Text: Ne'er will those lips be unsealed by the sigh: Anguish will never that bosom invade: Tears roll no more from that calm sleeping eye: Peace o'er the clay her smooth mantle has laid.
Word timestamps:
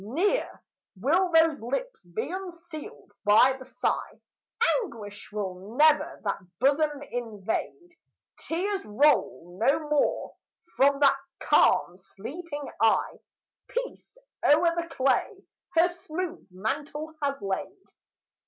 Ne'er 0.03 0.63
will 0.99 1.31
those 1.31 1.61
lips 1.61 2.03
be 2.05 2.31
unsealed 2.31 3.11
by 3.23 3.55
the 3.59 3.65
sigh: 3.65 4.19
Anguish 4.81 5.31
will 5.31 5.75
never 5.77 6.19
that 6.23 6.39
bosom 6.59 7.03
invade: 7.11 7.95
Tears 8.39 8.83
roll 8.83 9.59
no 9.61 9.77
more 9.91 10.33
from 10.75 10.99
that 11.01 11.17
calm 11.39 11.99
sleeping 11.99 12.67
eye: 12.81 13.19
Peace 13.67 14.17
o'er 14.43 14.73
the 14.75 14.87
clay 14.89 15.45
her 15.75 15.87
smooth 15.89 16.47
mantle 16.49 17.13
has 17.21 17.39
laid. 17.39 17.85